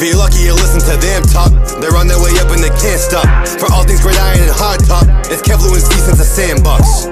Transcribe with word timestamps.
If 0.00 0.04
you're 0.04 0.16
lucky, 0.16 0.42
you 0.42 0.54
listen 0.54 0.78
to 0.78 0.96
them 1.04 1.24
talk. 1.24 1.50
They're 1.80 1.96
on 1.96 2.06
their 2.06 2.22
way 2.22 2.30
up 2.38 2.52
and 2.52 2.62
they 2.62 2.68
can't 2.68 3.00
stop. 3.00 3.26
For 3.58 3.66
all 3.72 3.82
things 3.82 3.98
and 4.06 4.48
hard 4.48 4.78
top, 4.86 5.02
it's 5.26 5.42
Kevlu 5.42 5.72
and 5.74 5.82
since 5.82 6.24
sandbox. 6.24 7.08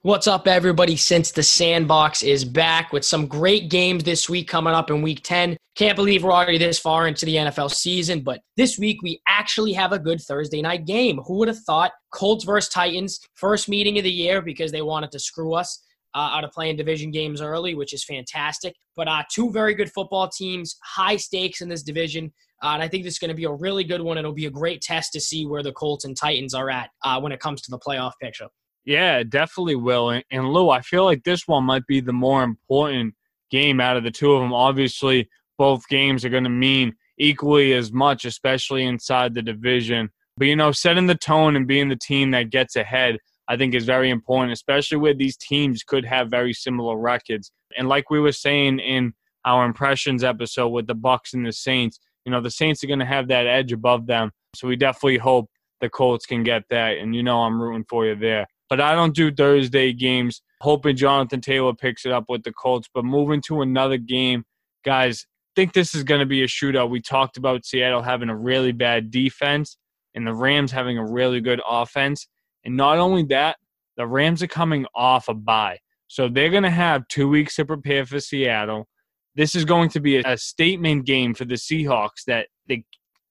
What's 0.00 0.26
up, 0.26 0.48
everybody? 0.48 0.96
Since 0.96 1.32
the 1.32 1.42
sandbox 1.42 2.22
is 2.22 2.46
back 2.46 2.94
with 2.94 3.04
some 3.04 3.26
great 3.26 3.68
games 3.68 4.04
this 4.04 4.30
week 4.30 4.48
coming 4.48 4.72
up 4.72 4.90
in 4.90 5.02
week 5.02 5.20
10. 5.22 5.54
Can't 5.74 5.94
believe 5.94 6.24
we're 6.24 6.32
already 6.32 6.56
this 6.56 6.78
far 6.78 7.06
into 7.06 7.26
the 7.26 7.36
NFL 7.36 7.72
season, 7.72 8.20
but 8.20 8.40
this 8.56 8.78
week 8.78 9.02
we 9.02 9.20
actually 9.28 9.74
have 9.74 9.92
a 9.92 9.98
good 9.98 10.18
Thursday 10.22 10.62
night 10.62 10.86
game. 10.86 11.18
Who 11.26 11.34
would 11.40 11.48
have 11.48 11.62
thought 11.66 11.92
Colts 12.10 12.44
versus 12.44 12.72
Titans, 12.72 13.20
first 13.34 13.68
meeting 13.68 13.98
of 13.98 14.04
the 14.04 14.10
year 14.10 14.40
because 14.40 14.72
they 14.72 14.80
wanted 14.80 15.10
to 15.10 15.18
screw 15.18 15.52
us 15.52 15.84
uh, 16.14 16.30
out 16.32 16.44
of 16.44 16.52
playing 16.52 16.76
division 16.76 17.10
games 17.10 17.40
early, 17.40 17.74
which 17.74 17.92
is 17.92 18.04
fantastic. 18.04 18.74
But 18.96 19.08
uh, 19.08 19.22
two 19.30 19.50
very 19.50 19.74
good 19.74 19.90
football 19.92 20.28
teams, 20.28 20.76
high 20.82 21.16
stakes 21.16 21.60
in 21.60 21.68
this 21.68 21.82
division. 21.82 22.32
Uh, 22.62 22.74
and 22.74 22.82
I 22.82 22.88
think 22.88 23.04
this 23.04 23.14
is 23.14 23.18
going 23.18 23.30
to 23.30 23.34
be 23.34 23.44
a 23.44 23.52
really 23.52 23.84
good 23.84 24.00
one. 24.00 24.18
It'll 24.18 24.32
be 24.32 24.46
a 24.46 24.50
great 24.50 24.82
test 24.82 25.12
to 25.14 25.20
see 25.20 25.46
where 25.46 25.62
the 25.62 25.72
Colts 25.72 26.04
and 26.04 26.16
Titans 26.16 26.54
are 26.54 26.70
at 26.70 26.90
uh, 27.04 27.20
when 27.20 27.32
it 27.32 27.40
comes 27.40 27.60
to 27.62 27.70
the 27.70 27.78
playoff 27.78 28.12
picture. 28.20 28.48
Yeah, 28.84 29.22
definitely 29.22 29.76
will. 29.76 30.10
And, 30.10 30.24
and 30.30 30.48
Lou, 30.48 30.70
I 30.70 30.80
feel 30.80 31.04
like 31.04 31.24
this 31.24 31.46
one 31.46 31.64
might 31.64 31.86
be 31.86 32.00
the 32.00 32.12
more 32.12 32.42
important 32.42 33.14
game 33.50 33.80
out 33.80 33.96
of 33.96 34.04
the 34.04 34.10
two 34.10 34.32
of 34.32 34.40
them. 34.40 34.52
Obviously, 34.52 35.28
both 35.58 35.86
games 35.88 36.24
are 36.24 36.30
going 36.30 36.44
to 36.44 36.50
mean 36.50 36.94
equally 37.18 37.72
as 37.74 37.92
much, 37.92 38.24
especially 38.24 38.84
inside 38.84 39.34
the 39.34 39.42
division. 39.42 40.10
But, 40.36 40.46
you 40.46 40.56
know, 40.56 40.72
setting 40.72 41.06
the 41.06 41.14
tone 41.14 41.56
and 41.56 41.66
being 41.66 41.88
the 41.88 41.96
team 41.96 42.30
that 42.30 42.50
gets 42.50 42.74
ahead, 42.76 43.18
I 43.52 43.56
think 43.56 43.74
is 43.74 43.84
very 43.84 44.10
important, 44.10 44.52
especially 44.52 44.98
where 44.98 45.14
these 45.14 45.36
teams 45.36 45.82
could 45.82 46.04
have 46.04 46.30
very 46.30 46.52
similar 46.52 46.96
records. 46.96 47.52
And 47.76 47.88
like 47.88 48.10
we 48.10 48.20
were 48.20 48.32
saying 48.32 48.78
in 48.78 49.12
our 49.44 49.64
impressions 49.66 50.24
episode 50.24 50.68
with 50.68 50.86
the 50.86 50.94
Bucks 50.94 51.34
and 51.34 51.44
the 51.44 51.52
Saints, 51.52 51.98
you 52.24 52.32
know, 52.32 52.40
the 52.40 52.50
Saints 52.50 52.82
are 52.82 52.86
going 52.86 52.98
to 53.00 53.04
have 53.04 53.28
that 53.28 53.46
edge 53.46 53.72
above 53.72 54.06
them. 54.06 54.30
So 54.54 54.68
we 54.68 54.76
definitely 54.76 55.18
hope 55.18 55.50
the 55.80 55.90
Colts 55.90 56.26
can 56.26 56.42
get 56.44 56.64
that. 56.70 56.98
And 56.98 57.14
you 57.14 57.22
know, 57.22 57.42
I'm 57.42 57.60
rooting 57.60 57.84
for 57.88 58.06
you 58.06 58.14
there 58.14 58.46
but 58.72 58.80
I 58.80 58.94
don't 58.94 59.14
do 59.14 59.30
Thursday 59.30 59.92
games. 59.92 60.40
Hoping 60.62 60.96
Jonathan 60.96 61.42
Taylor 61.42 61.74
picks 61.74 62.06
it 62.06 62.10
up 62.10 62.24
with 62.30 62.42
the 62.42 62.54
Colts. 62.54 62.88
But 62.94 63.04
moving 63.04 63.42
to 63.42 63.60
another 63.60 63.98
game, 63.98 64.44
guys, 64.82 65.26
think 65.54 65.74
this 65.74 65.94
is 65.94 66.04
going 66.04 66.20
to 66.20 66.26
be 66.26 66.42
a 66.42 66.46
shootout. 66.46 66.88
We 66.88 67.02
talked 67.02 67.36
about 67.36 67.66
Seattle 67.66 68.00
having 68.00 68.30
a 68.30 68.34
really 68.34 68.72
bad 68.72 69.10
defense 69.10 69.76
and 70.14 70.26
the 70.26 70.32
Rams 70.32 70.72
having 70.72 70.96
a 70.96 71.04
really 71.04 71.42
good 71.42 71.60
offense. 71.68 72.26
And 72.64 72.76
not 72.76 72.98
only 72.98 73.24
that, 73.24 73.56
the 73.96 74.06
Rams 74.06 74.42
are 74.42 74.48
coming 74.48 74.86
off 74.94 75.28
a 75.28 75.34
bye. 75.34 75.78
So 76.08 76.28
they're 76.28 76.50
going 76.50 76.62
to 76.62 76.70
have 76.70 77.08
two 77.08 77.28
weeks 77.28 77.56
to 77.56 77.64
prepare 77.64 78.04
for 78.04 78.20
Seattle. 78.20 78.86
This 79.34 79.54
is 79.54 79.64
going 79.64 79.88
to 79.90 80.00
be 80.00 80.18
a 80.18 80.36
statement 80.36 81.06
game 81.06 81.34
for 81.34 81.44
the 81.44 81.54
Seahawks 81.54 82.24
that 82.26 82.48
they 82.68 82.84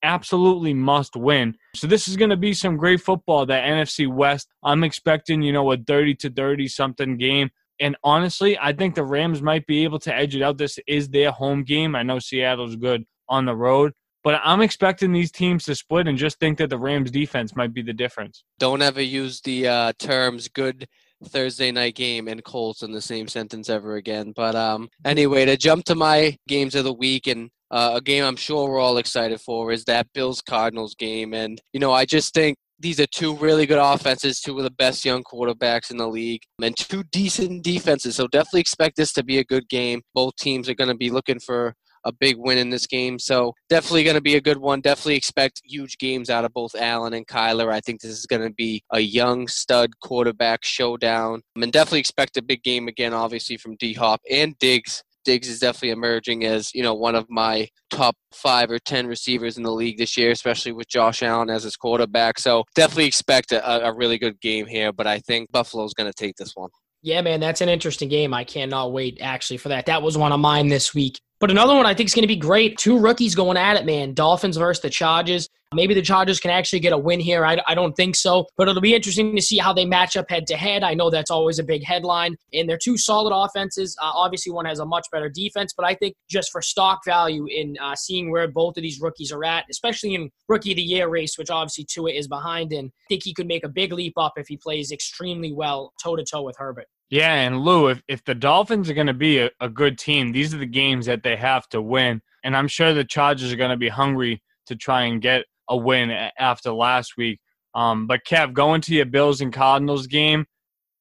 absolutely 0.04 0.74
must 0.74 1.16
win. 1.16 1.56
So 1.76 1.88
this 1.88 2.08
is 2.08 2.18
going 2.18 2.32
to 2.32 2.38
be 2.38 2.54
some 2.54 2.78
great 2.78 3.02
football. 3.02 3.46
That 3.46 3.66
NFC 3.66 4.12
West, 4.12 4.48
I'm 4.64 4.84
expecting 4.84 5.42
you 5.42 5.54
know 5.54 5.72
a 5.72 5.78
30 5.78 6.16
to 6.16 6.30
30 6.30 6.68
something 6.68 7.18
game. 7.18 7.50
And 7.80 7.96
honestly, 8.04 8.58
I 8.60 8.74
think 8.74 8.96
the 8.96 9.04
Rams 9.04 9.42
might 9.42 9.66
be 9.66 9.84
able 9.84 10.00
to 10.00 10.16
edge 10.16 10.36
it 10.36 10.44
out. 10.44 10.58
This 10.58 10.78
is 10.88 11.10
their 11.10 11.32
home 11.32 11.64
game. 11.64 11.96
I 11.96 12.04
know 12.04 12.20
Seattle's 12.20 12.76
good 12.76 13.06
on 13.28 13.46
the 13.46 13.56
road, 13.56 13.94
but 14.24 14.40
I'm 14.44 14.62
expecting 14.62 15.12
these 15.12 15.32
teams 15.32 15.66
to 15.66 15.76
split 15.76 16.08
and 16.08 16.18
just 16.18 16.40
think 16.40 16.58
that 16.60 16.70
the 16.70 16.78
Rams 16.78 17.12
defense 17.12 17.56
might 17.56 17.74
be 17.74 17.82
the 17.82 17.94
difference. 17.94 18.44
Don't 18.60 18.82
ever 18.82 19.02
use 19.02 19.42
the 19.42 19.68
uh, 19.68 19.94
terms 20.00 20.48
good 20.48 20.88
Thursday 21.26 21.72
night 21.72 21.96
game 21.96 22.28
and 22.28 22.44
Colts 22.44 22.82
in 22.82 22.92
the 22.92 23.02
same 23.02 23.28
sentence 23.28 23.70
ever 23.70 23.96
again. 23.96 24.34
But 24.36 24.56
um, 24.56 24.90
anyway, 25.06 25.46
to 25.46 25.58
jump 25.58 25.86
to 25.86 25.96
my 25.96 26.38
games 26.48 26.76
of 26.76 26.84
the 26.84 26.94
week 26.94 27.28
and 27.28 27.50
uh, 27.70 27.94
a 27.96 28.02
game 28.02 28.24
I'm 28.24 28.36
sure 28.36 28.70
we're 28.70 28.80
all 28.80 28.98
excited 28.98 29.40
for 29.40 29.72
is 29.72 29.86
that 29.86 30.08
Bills 30.14 30.42
Cardinals 30.42 30.96
game. 30.96 31.34
And, 31.34 31.62
you 31.74 31.80
know, 31.80 31.94
I 31.94 32.06
just 32.06 32.34
think 32.34 32.58
these 32.80 33.00
are 33.00 33.08
two 33.08 33.36
really 33.36 33.66
good 33.66 33.78
offenses, 33.78 34.42
two 34.42 34.58
of 34.58 34.64
the 34.64 34.72
best 34.72 35.06
young 35.06 35.24
quarterbacks 35.24 35.92
in 35.92 35.98
the 35.98 36.08
league, 36.08 36.42
and 36.62 36.76
two 36.76 37.04
decent 37.12 37.64
defenses. 37.64 38.16
So 38.16 38.28
definitely 38.28 38.62
expect 38.62 38.98
this 38.98 39.14
to 39.14 39.24
be 39.24 39.38
a 39.38 39.44
good 39.44 39.70
game. 39.70 40.02
Both 40.14 40.36
teams 40.38 40.68
are 40.68 40.74
going 40.74 40.90
to 40.90 40.96
be 40.96 41.12
looking 41.12 41.40
for 41.40 41.76
a 42.06 42.12
big 42.12 42.38
win 42.38 42.58
in 42.58 42.70
this 42.70 42.88
game. 42.88 43.20
So 43.20 43.54
definitely 43.70 44.04
going 44.04 44.16
to 44.16 44.22
be 44.22 44.36
a 44.36 44.42
good 44.42 44.58
one. 44.58 44.82
Definitely 44.82 45.16
expect 45.16 45.62
huge 45.64 45.98
games 45.98 46.30
out 46.30 46.46
of 46.46 46.54
both 46.54 46.76
Allen 46.76 47.14
and 47.14 47.28
Kyler. 47.28 47.72
I 47.72 47.80
think 47.80 48.02
this 48.02 48.12
is 48.12 48.26
going 48.26 48.42
to 48.42 48.54
be 48.54 48.84
a 48.92 49.00
young 49.00 49.48
stud 49.48 49.92
quarterback 50.02 50.64
showdown. 50.64 51.42
And 51.56 51.72
definitely 51.72 52.00
expect 52.00 52.38
a 52.38 52.42
big 52.42 52.64
game 52.64 52.88
again, 52.88 53.14
obviously, 53.14 53.58
from 53.58 53.76
D 53.78 53.94
Hop 53.94 54.22
and 54.30 54.58
Diggs. 54.60 55.04
Diggs 55.24 55.48
is 55.48 55.60
definitely 55.60 55.92
emerging 55.92 56.46
as 56.46 56.74
you 56.74 56.82
know 56.82 56.96
one 56.96 57.14
of 57.14 57.30
my 57.30 57.68
top 57.92 58.16
five 58.34 58.72
or 58.72 58.80
ten 58.80 59.06
receivers 59.06 59.56
in 59.56 59.64
the 59.64 59.72
league 59.72 60.00
this 60.00 60.18
year, 60.18 60.32
especially 60.32 60.72
with 60.72 60.88
Josh 60.88 61.22
Allen 61.22 61.50
as 61.50 61.62
his 61.62 61.76
quarterback. 61.78 62.40
So 62.40 62.64
definitely 62.74 63.06
expect 63.06 63.52
a, 63.52 63.86
a 63.86 63.94
really 63.94 64.18
good 64.18 64.42
game 64.42 64.66
here. 64.66 64.92
But 64.92 65.06
I 65.06 65.20
think 65.20 65.52
Buffalo's 65.52 65.94
going 65.94 66.12
to 66.12 66.14
take 66.14 66.38
this 66.38 66.56
one. 66.56 66.72
Yeah, 67.04 67.22
man, 67.22 67.40
that's 67.40 67.62
an 67.62 67.70
interesting 67.70 68.10
game. 68.10 68.34
I 68.34 68.44
cannot 68.44 68.94
wait 68.94 69.18
actually 69.22 69.58
for 69.58 69.70
that. 69.70 69.88
That 69.88 70.04
was 70.04 70.18
one 70.18 70.32
of 70.32 70.40
mine 70.40 70.68
this 70.68 70.94
week. 70.94 71.20
But 71.42 71.50
another 71.50 71.74
one 71.74 71.88
I 71.88 71.96
think 71.96 72.08
is 72.08 72.14
going 72.14 72.22
to 72.22 72.28
be 72.28 72.36
great. 72.36 72.78
Two 72.78 73.00
rookies 73.00 73.34
going 73.34 73.58
at 73.58 73.76
it, 73.76 73.84
man. 73.84 74.14
Dolphins 74.14 74.58
versus 74.58 74.80
the 74.84 74.92
Chargers. 74.92 75.50
Maybe 75.74 75.96
the 75.96 76.02
Chargers 76.04 76.40
can 76.40 76.52
actually 76.52 76.82
get 76.82 76.94
a 76.94 76.98
win 76.98 77.20
here. 77.20 77.44
I, 77.44 77.58
I 77.66 77.74
don't 77.74 77.94
think 77.94 78.16
so. 78.16 78.46
But 78.58 78.68
it'll 78.68 78.80
be 78.80 78.94
interesting 78.94 79.36
to 79.36 79.42
see 79.42 79.58
how 79.58 79.74
they 79.74 79.84
match 79.84 80.16
up 80.16 80.30
head 80.30 80.46
to 80.48 80.56
head. 80.56 80.84
I 80.84 80.94
know 80.94 81.10
that's 81.10 81.32
always 81.32 81.58
a 81.58 81.64
big 81.64 81.84
headline. 81.84 82.36
And 82.54 82.70
they're 82.70 82.78
two 82.78 82.96
solid 82.96 83.36
offenses. 83.36 83.98
Uh, 84.00 84.12
obviously, 84.14 84.52
one 84.52 84.66
has 84.66 84.78
a 84.78 84.86
much 84.86 85.08
better 85.12 85.30
defense. 85.30 85.74
But 85.76 85.88
I 85.88 85.96
think 85.96 86.16
just 86.30 86.52
for 86.52 86.62
stock 86.62 87.00
value 87.06 87.48
in 87.50 87.76
uh, 87.82 87.96
seeing 87.96 88.30
where 88.30 88.48
both 88.48 88.78
of 88.78 88.84
these 88.84 89.02
rookies 89.02 89.32
are 89.32 89.44
at, 89.44 89.66
especially 89.72 90.14
in 90.14 90.30
rookie 90.48 90.74
of 90.74 90.76
the 90.76 90.84
year 90.84 91.08
race, 91.08 91.40
which 91.40 91.50
obviously 91.50 91.86
Tua 91.86 92.12
is 92.12 92.28
behind 92.28 92.72
in, 92.72 92.86
I 92.86 93.06
think 93.10 93.24
he 93.24 93.34
could 93.34 93.48
make 93.48 93.64
a 93.64 93.70
big 93.70 93.94
leap 93.94 94.14
up 94.16 94.34
if 94.36 94.48
he 94.48 94.58
plays 94.58 94.92
extremely 94.92 95.54
well 95.54 95.92
toe 96.04 96.16
to 96.16 96.24
toe 96.24 96.44
with 96.44 96.58
Herbert. 96.60 96.86
Yeah, 97.12 97.34
and 97.34 97.60
Lou, 97.60 97.90
if, 97.90 98.02
if 98.08 98.24
the 98.24 98.34
Dolphins 98.34 98.90
are 98.90 98.94
going 98.94 99.08
to 99.08 99.14
be 99.14 99.40
a, 99.40 99.52
a 99.60 99.68
good 99.68 100.00
team, 100.00 100.32
these 100.32 100.54
are 100.54 100.58
the 100.58 100.66
games 100.66 101.06
that 101.08 101.24
they 101.24 101.36
have 101.36 101.68
to 101.70 101.82
win. 101.82 102.22
And 102.46 102.56
I'm 102.56 102.70
sure 102.70 102.94
the 102.94 103.04
Chargers 103.04 103.52
are 103.52 103.58
going 103.58 103.70
to 103.70 103.78
be 103.78 103.90
hungry 103.90 104.42
to 104.68 104.78
try 104.78 105.04
and 105.04 105.22
get 105.22 105.44
a 105.70 105.76
win 105.76 106.10
after 106.40 106.72
last 106.72 107.18
week. 107.18 107.42
Um, 107.76 108.08
but 108.08 108.22
Kev, 108.26 108.54
going 108.54 108.80
to 108.82 108.96
your 108.96 109.06
Bills 109.06 109.42
and 109.42 109.52
Cardinals 109.52 110.08
game, 110.08 110.46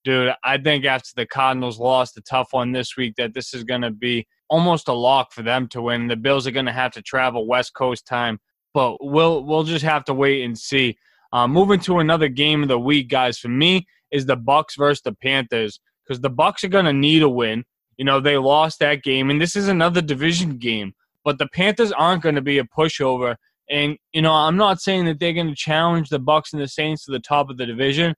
dude, 0.05 0.35
I 0.43 0.59
think 0.59 0.85
after 0.85 1.11
the 1.15 1.27
Cardinals 1.27 1.79
lost 1.79 2.17
a 2.17 2.23
tough 2.23 2.49
one 2.51 2.73
this 2.73 2.97
week, 2.97 3.15
that 3.17 3.33
this 3.33 3.55
is 3.55 3.63
going 3.63 3.83
to 3.83 3.93
be 3.93 4.27
almost 4.49 4.89
a 4.89 4.93
lock 4.93 5.33
for 5.33 5.43
them 5.43 5.69
to 5.69 5.81
win. 5.81 6.09
The 6.09 6.17
Bills 6.17 6.45
are 6.45 6.53
going 6.53 6.67
to 6.67 6.73
have 6.73 6.93
to 6.93 7.03
travel 7.03 7.47
West 7.47 7.73
Coast 7.75 8.05
time, 8.05 8.41
but 8.75 8.97
we'll 9.01 9.45
we'll 9.45 9.63
just 9.63 9.85
have 9.85 10.05
to 10.07 10.15
wait 10.15 10.45
and 10.45 10.59
see. 10.59 10.99
Uh, 11.33 11.47
moving 11.47 11.79
to 11.79 12.01
another 12.01 12.27
game 12.27 12.63
of 12.63 12.69
the 12.69 12.81
week, 12.81 13.09
guys. 13.09 13.39
For 13.39 13.49
me, 13.49 13.87
is 14.11 14.27
the 14.27 14.37
Bucks 14.37 14.75
versus 14.77 15.03
the 15.03 15.15
Panthers 15.15 15.79
because 16.11 16.21
the 16.21 16.29
Bucks 16.29 16.65
are 16.65 16.69
going 16.69 16.87
to 16.87 16.93
need 16.93 17.23
a 17.23 17.29
win. 17.29 17.63
You 17.97 18.05
know, 18.05 18.19
they 18.19 18.37
lost 18.37 18.81
that 18.81 19.05
game, 19.05 19.31
and 19.31 19.41
this 19.41 19.55
is 19.55 19.69
another 19.69 20.03
division 20.03 20.59
game. 20.59 20.93
But 21.25 21.39
the 21.39 21.47
Panthers 21.55 21.93
aren't 21.93 22.23
going 22.23 22.35
to 22.35 22.41
be 22.41 22.59
a 22.59 22.65
pushover. 22.65 23.37
And 23.71 23.97
you 24.13 24.21
know, 24.21 24.33
I'm 24.33 24.57
not 24.57 24.81
saying 24.81 25.05
that 25.05 25.21
they're 25.21 25.33
going 25.33 25.51
to 25.51 25.55
challenge 25.55 26.09
the 26.09 26.19
Bucks 26.19 26.53
and 26.53 26.61
the 26.61 26.67
Saints 26.67 27.05
to 27.05 27.13
the 27.13 27.21
top 27.21 27.49
of 27.49 27.59
the 27.59 27.67
division, 27.67 28.17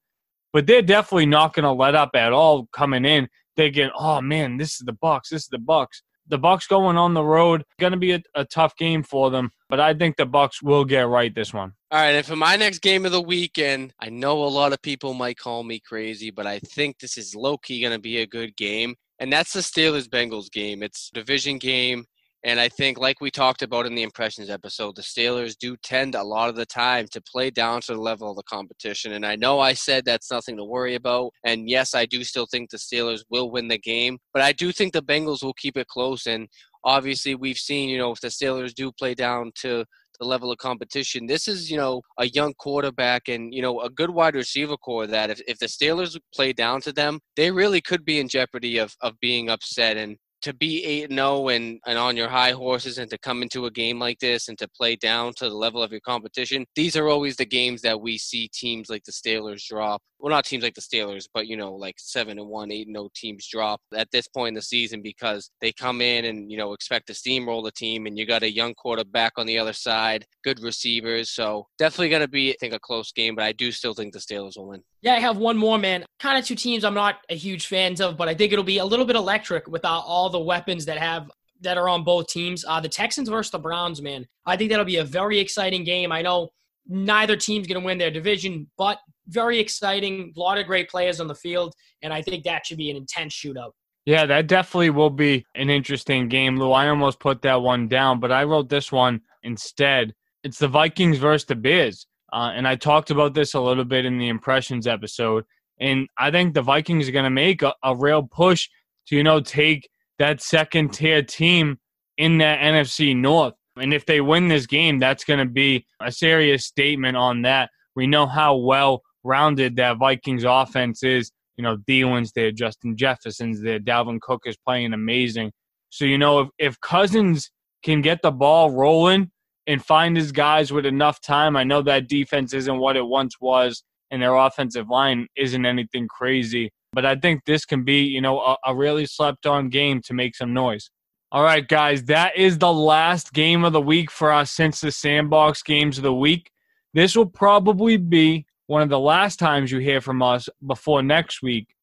but 0.55 0.67
they're 0.67 0.81
definitely 0.81 1.27
not 1.27 1.53
going 1.53 1.65
to 1.65 1.73
let 1.73 1.95
up 1.95 2.11
at 2.15 2.33
all 2.33 2.67
coming 2.73 3.05
in. 3.05 3.29
They 3.57 3.65
Thinking, 3.65 3.91
oh 3.95 4.23
man, 4.23 4.57
this 4.57 4.73
is 4.73 4.87
the 4.87 4.95
Bucks. 4.95 5.29
This 5.29 5.43
is 5.43 5.49
the 5.49 5.59
Bucks. 5.59 6.03
The 6.29 6.39
Bucks 6.39 6.67
going 6.67 6.97
on 6.97 7.15
the 7.15 7.25
road 7.25 7.65
going 7.79 7.93
to 7.93 7.99
be 7.99 8.13
a, 8.13 8.23
a 8.35 8.45
tough 8.45 8.77
game 8.77 9.03
for 9.03 9.31
them, 9.31 9.51
but 9.69 9.81
I 9.81 9.95
think 9.95 10.17
the 10.17 10.27
Bucks 10.27 10.63
will 10.63 10.85
get 10.85 11.09
right 11.09 11.35
this 11.35 11.53
one. 11.53 11.73
All 11.91 12.01
right, 12.01 12.11
and 12.11 12.25
for 12.27 12.37
my 12.37 12.57
next 12.57 12.79
game 12.79 13.05
of 13.05 13.13
the 13.13 13.21
weekend, 13.21 13.93
I 14.01 14.09
know 14.09 14.45
a 14.45 14.47
lot 14.47 14.73
of 14.73 14.81
people 14.81 15.15
might 15.15 15.37
call 15.37 15.63
me 15.63 15.81
crazy, 15.81 16.31
but 16.31 16.47
I 16.47 16.59
think 16.61 16.99
this 16.99 17.19
is 17.19 17.35
low 17.35 17.59
key 17.59 17.81
going 17.81 17.93
to 17.93 17.99
be 17.99 18.19
a 18.19 18.27
good 18.27 18.57
game, 18.57 18.95
and 19.19 19.33
that's 19.33 19.53
the 19.53 19.61
Steelers 19.61 20.09
Bengals 20.09 20.51
game. 20.51 20.83
It's 20.83 21.11
a 21.13 21.19
division 21.19 21.59
game. 21.59 22.07
And 22.45 22.59
I 22.59 22.69
think, 22.69 22.99
like 22.99 23.21
we 23.21 23.31
talked 23.31 23.63
about 23.63 23.87
in 23.87 23.95
the 23.95 24.03
impressions 24.03 24.51
episode, 24.51 24.97
the 24.97 25.03
Steelers 25.03 25.57
do 25.57 25.77
tend 25.77 26.17
a 26.17 26.25
lot 26.25 26.49
of 26.49 26.57
the 26.57 26.67
time 26.67 27.07
to 27.13 27.21
play 27.21 27.51
down 27.51 27.81
to 27.83 27.95
the 27.95 28.01
level 28.01 28.31
of 28.31 28.37
the 28.37 28.43
competition. 28.43 29.13
And 29.13 29.25
I 29.25 29.37
know 29.37 29.61
I 29.61 29.75
said 29.75 30.05
that's 30.05 30.31
nothing 30.31 30.57
to 30.57 30.65
worry 30.65 30.97
about. 30.97 31.31
And 31.45 31.69
yes, 31.69 31.95
I 31.95 32.05
do 32.05 32.25
still 32.25 32.47
think 32.51 32.71
the 32.71 32.79
Steelers 32.79 33.21
will 33.31 33.51
win 33.51 33.69
the 33.69 33.79
game, 33.79 34.19
but 34.33 34.43
I 34.43 34.53
do 34.53 34.73
think 34.73 34.93
the 34.93 35.03
Bengals 35.03 35.45
will 35.45 35.55
keep 35.55 35.77
it 35.77 35.87
close. 35.87 36.27
And 36.27 36.49
obviously, 36.83 37.37
we've 37.37 37.59
seen, 37.59 37.89
you 37.89 37.99
know, 37.99 38.11
if 38.11 38.21
the 38.21 38.29
Steelers 38.29 38.75
do 38.75 38.91
play 38.91 39.15
down 39.15 39.53
to 39.61 39.85
the 40.19 40.27
level 40.27 40.51
of 40.51 40.59
competition, 40.59 41.27
this 41.27 41.47
is, 41.47 41.71
you 41.71 41.77
know, 41.77 42.03
a 42.19 42.27
young 42.27 42.55
quarterback 42.55 43.29
and, 43.29 43.55
you 43.55 43.63
know, 43.63 43.81
a 43.83 43.91
good 43.91 44.11
wide 44.11 44.35
receiver 44.35 44.77
core 44.77 45.07
that 45.07 45.31
if, 45.31 45.41
if 45.47 45.59
the 45.59 45.67
Steelers 45.67 46.19
play 46.35 46.53
down 46.53 46.81
to 46.81 46.93
them, 46.93 47.21
they 47.37 47.53
really 47.53 47.81
could 47.81 48.05
be 48.05 48.19
in 48.19 48.29
jeopardy 48.29 48.79
of, 48.79 48.97
of 49.01 49.19
being 49.21 49.49
upset. 49.49 49.97
And 49.97 50.17
to 50.43 50.53
be 50.53 50.85
8 50.85 51.11
0 51.13 51.49
and, 51.49 51.81
and 51.87 51.99
on 51.99 52.17
your 52.17 52.29
high 52.29 52.53
horses 52.53 52.99
and 52.99 53.11
to 53.11 53.19
come 53.19 53.43
into 53.43 53.67
a 53.67 53.71
game 53.71 53.99
like 53.99 54.19
this 54.19 54.49
and 54.49 54.59
to 54.59 54.69
play 54.69 54.97
down 54.97 55.33
to 55.37 55.49
the 55.49 55.55
level 55.55 55.83
of 55.83 55.91
your 55.91 56.01
competition, 56.01 56.67
these 56.77 56.97
are 56.97 57.09
always 57.09 57.37
the 57.37 57.47
games 57.47 57.83
that 57.83 58.01
we 58.01 58.19
see 58.19 58.49
teams 58.53 58.91
like 58.91 59.05
the 59.05 59.13
Steelers 59.13 59.67
drop. 59.67 60.03
Well, 60.23 60.31
not 60.31 60.45
teams 60.45 60.63
like 60.63 60.75
the 60.75 60.81
Steelers, 60.81 61.25
but, 61.35 61.49
you 61.49 61.57
know, 61.57 61.75
like 61.75 61.97
7 61.99 62.39
and 62.39 62.49
1, 62.49 62.71
8 62.71 62.87
0 62.87 63.09
teams 63.13 63.49
drop 63.49 63.81
at 63.93 64.09
this 64.13 64.29
point 64.29 64.49
in 64.49 64.55
the 64.55 64.63
season 64.63 65.03
because 65.03 65.51
they 65.61 65.73
come 65.73 66.01
in 66.01 66.27
and, 66.27 66.49
you 66.49 66.57
know, 66.57 66.75
expect 66.75 67.09
to 67.09 67.13
steamroll 67.13 67.65
the 67.65 67.73
team 67.73 68.07
and 68.07 68.17
you 68.17 68.25
got 68.25 68.45
a 68.45 68.51
young 68.51 68.73
quarterback 68.75 69.33
on 69.37 69.47
the 69.47 69.59
other 69.59 69.73
side, 69.73 70.25
good 70.45 70.61
receivers. 70.63 71.31
So 71.31 71.67
definitely 71.77 72.11
going 72.11 72.23
to 72.23 72.29
be, 72.29 72.53
I 72.53 72.57
think, 72.61 72.73
a 72.73 72.79
close 72.79 73.11
game, 73.11 73.35
but 73.35 73.45
I 73.45 73.51
do 73.51 73.73
still 73.73 73.95
think 73.95 74.13
the 74.13 74.21
Steelers 74.21 74.57
will 74.57 74.69
win. 74.69 74.85
Yeah, 75.01 75.15
I 75.15 75.19
have 75.19 75.39
one 75.39 75.57
more, 75.57 75.77
man. 75.77 76.05
Kind 76.21 76.39
of 76.39 76.45
two 76.45 76.55
teams 76.55 76.85
I'm 76.85 76.95
not 76.95 77.17
a 77.29 77.35
huge 77.35 77.67
fans 77.67 78.01
of, 78.01 78.17
but 78.17 78.29
I 78.29 78.35
think 78.35 78.53
it'll 78.53 78.65
be 78.65 78.79
a 78.79 78.85
little 78.85 79.05
bit 79.05 79.17
electric 79.17 79.67
without 79.67 80.05
all 80.07 80.31
the 80.31 80.39
weapons 80.39 80.85
that 80.85 80.99
have 80.99 81.29
that 81.63 81.79
are 81.79 81.89
on 81.89 82.05
both 82.05 82.29
teams. 82.29 82.65
Uh, 82.67 82.81
the 82.81 82.89
Texans 82.89 83.29
versus 83.29 83.51
the 83.51 83.59
Browns, 83.59 84.01
man. 84.01 84.27
I 84.47 84.57
think 84.57 84.71
that'll 84.71 84.85
be 84.85 84.99
a 84.99 85.05
very 85.05 85.41
exciting 85.41 85.83
game. 85.83 86.13
I 86.13 86.23
know 86.23 86.51
neither 86.87 87.37
team's 87.37 87.67
going 87.67 87.81
to 87.81 87.85
win 87.85 87.99
their 87.99 88.11
division, 88.11 88.69
but 88.77 88.99
very 89.29 89.59
exciting. 89.59 90.33
A 90.37 90.41
lot 90.41 90.59
of 90.59 90.67
great 90.67 90.89
players 90.89 91.21
on 91.21 91.27
the 91.27 91.35
field, 91.35 91.75
and 92.03 92.13
I 92.13 92.23
think 92.23 92.45
that 92.45 92.67
should 92.67 92.79
be 92.79 92.91
an 92.91 92.97
intense 92.97 93.35
shootout. 93.35 93.73
Yeah, 94.05 94.27
that 94.27 94.49
definitely 94.49 94.91
will 94.91 95.11
be 95.11 95.47
an 95.55 95.71
interesting 95.71 96.29
game, 96.29 96.57
Lou. 96.57 96.73
I 96.73 96.89
almost 96.89 97.21
put 97.21 97.43
that 97.43 97.63
one 97.63 97.87
down, 97.87 98.19
but 98.19 98.33
I 98.33 98.43
wrote 98.45 98.69
this 98.69 98.91
one 98.91 99.21
instead. 99.45 100.13
It's 100.43 100.59
the 100.59 100.67
Vikings 100.69 101.19
versus 101.19 101.47
the 101.47 101.55
Bears. 101.55 102.07
Uh, 102.33 102.51
and 102.55 102.67
I 102.67 102.75
talked 102.77 103.11
about 103.11 103.35
this 103.35 103.55
a 103.55 103.61
little 103.61 103.85
bit 103.85 104.05
in 104.05 104.19
the 104.19 104.29
impressions 104.29 104.87
episode. 104.87 105.45
And 105.79 106.09
I 106.19 106.31
think 106.31 106.55
the 106.55 106.63
Vikings 106.63 107.09
are 107.09 107.13
going 107.13 107.25
to 107.25 107.31
make 107.31 107.63
a, 107.63 107.75
a 107.85 107.95
real 107.95 108.23
push 108.23 108.69
to, 109.07 109.17
you 109.17 109.23
know, 109.23 109.41
take 109.41 109.89
that 110.19 110.41
second 110.41 110.93
tier 110.95 111.23
team 111.23 111.79
in 112.17 112.39
that 112.39 112.61
NFC 112.61 113.17
North. 113.17 113.55
And 113.77 113.95
if 113.95 114.05
they 114.07 114.21
win 114.21 114.49
this 114.49 114.67
game, 114.67 114.99
that's 114.99 115.25
going 115.25 115.41
to 115.41 115.51
be 115.51 115.87
a 116.01 116.11
serious 116.11 116.67
statement 116.67 117.17
on 117.17 117.43
that. 117.43 117.71
We 117.95 118.07
know 118.07 118.27
how 118.27 118.57
well 118.57 119.03
rounded 119.25 119.77
that 119.77 119.99
Vikings 119.99 120.45
offense 120.45 121.03
is. 121.03 121.31
You 121.57 121.65
know, 121.65 121.77
Thielen's 121.89 122.33
there, 122.33 122.51
Justin 122.51 122.97
Jefferson's 122.97 123.61
there, 123.61 123.79
Dalvin 123.79 124.21
Cook 124.21 124.43
is 124.47 124.57
playing 124.57 124.95
amazing. 124.95 125.53
So, 125.91 126.07
you 126.07 126.17
know, 126.17 126.41
if, 126.41 126.49
if 126.59 126.81
Cousins 126.81 127.51
can 127.85 128.01
get 128.01 128.23
the 128.23 128.31
ball 128.31 128.71
rolling 128.71 129.31
and 129.67 129.85
find 129.85 130.17
his 130.17 130.33
guys 130.33 130.73
with 130.73 130.87
enough 130.87 131.21
time. 131.21 131.57
I 131.57 131.65
know 131.65 131.83
that 131.83 132.09
defense 132.09 132.53
isn't 132.53 132.79
what 132.79 132.97
it 132.97 133.07
once 133.07 133.41
was, 133.41 133.83
and 134.11 134.23
their 134.23 134.35
offensive 134.35 134.89
line 134.89 135.27
isn't 135.37 135.65
anything 135.67 136.09
crazy. 136.09 136.71
But 136.93 137.07
I 137.07 137.17
think 137.17 137.45
this 137.45 137.65
can 137.65 137.85
be, 137.85 138.03
you 138.03 138.21
know, 138.21 138.41
a, 138.41 138.57
a 138.67 138.75
really 138.75 139.07
slept 139.07 139.47
on 139.47 139.69
game 139.69 140.03
to 140.03 140.15
make 140.15 140.37
some 140.37 140.53
noise. 140.53 140.91
All 141.31 141.43
right, 141.43 141.67
guys, 141.67 142.05
that 142.05 142.37
is 142.37 142.59
the 142.59 142.73
last 142.73 143.33
game 143.33 143.65
of 143.65 143.73
the 143.73 143.81
week 143.81 144.11
for 144.11 144.31
us 144.31 144.51
since 144.51 144.81
the 144.81 144.93
sandbox 144.93 145.63
games 145.63 145.97
of 145.97 146.05
the 146.05 146.13
week. 146.13 146.51
This 146.93 147.17
will 147.17 147.27
probably 147.27 147.97
be 147.97 148.45
one 148.73 148.81
of 148.81 148.89
the 148.89 148.99
last 148.99 149.39
times 149.39 149.71
you 149.71 149.81
hear 149.81 150.01
from 150.01 150.23
us 150.23 150.49
before 150.67 151.03
next 151.03 151.43
week. 151.43 151.75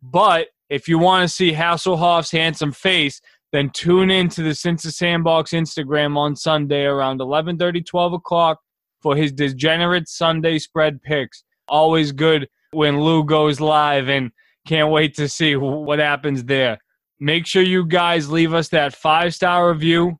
But 0.00 0.46
if 0.70 0.88
you 0.88 0.98
want 0.98 1.28
to 1.28 1.34
see 1.34 1.52
Hasselhoff's 1.52 2.30
handsome 2.30 2.72
face, 2.72 3.20
then 3.52 3.68
tune 3.68 4.10
in 4.10 4.30
to 4.30 4.42
the 4.42 4.54
Since 4.54 4.82
the 4.82 4.90
Sandbox 4.90 5.50
Instagram 5.50 6.16
on 6.16 6.36
Sunday 6.36 6.84
around 6.84 7.20
11:30, 7.20 7.84
12 7.84 8.14
o'clock 8.14 8.60
for 9.02 9.14
his 9.14 9.30
degenerate 9.30 10.08
Sunday 10.08 10.58
spread 10.58 11.02
picks. 11.02 11.44
Always 11.68 12.12
good 12.12 12.48
when 12.70 13.02
Lou 13.02 13.24
goes 13.24 13.60
live, 13.60 14.08
and 14.08 14.32
can't 14.66 14.90
wait 14.90 15.14
to 15.16 15.28
see 15.28 15.54
what 15.54 15.98
happens 15.98 16.44
there. 16.44 16.78
Make 17.20 17.44
sure 17.44 17.62
you 17.62 17.84
guys 17.84 18.30
leave 18.30 18.54
us 18.54 18.70
that 18.70 18.94
five 18.94 19.34
star 19.34 19.70
review. 19.70 20.18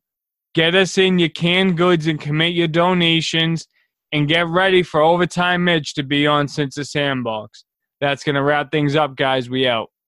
Get 0.54 0.74
us 0.74 0.98
in 0.98 1.18
your 1.18 1.30
canned 1.30 1.78
goods 1.78 2.06
and 2.06 2.20
commit 2.20 2.52
your 2.52 2.68
donations, 2.68 3.66
and 4.12 4.28
get 4.28 4.46
ready 4.46 4.82
for 4.82 5.00
overtime 5.00 5.64
Mitch 5.64 5.94
to 5.94 6.02
be 6.02 6.26
on 6.26 6.48
since 6.48 6.76
the 6.76 6.84
Sandbox. 6.84 7.64
That's 8.00 8.24
gonna 8.24 8.42
wrap 8.42 8.70
things 8.70 8.96
up, 8.96 9.16
guys. 9.16 9.50
We 9.50 9.66
out. 9.66 9.90